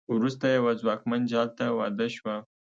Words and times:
وروسته 0.15 0.45
یوه 0.57 0.71
ځواکمن 0.81 1.21
جال 1.31 1.49
ته 1.57 1.65
واده 1.79 2.07
شوه. 2.15 2.35